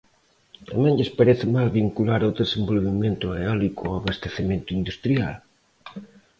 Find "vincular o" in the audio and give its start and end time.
1.79-2.35